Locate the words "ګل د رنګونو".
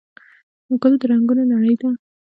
0.81-1.43